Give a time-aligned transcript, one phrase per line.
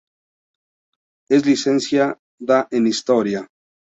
[1.29, 3.47] Es licenciada en historia.